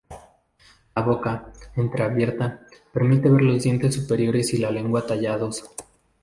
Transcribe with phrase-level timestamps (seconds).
[0.95, 2.61] La boca, entreabierta,
[2.91, 5.63] permite ver los dientes superiores y la lengua tallados.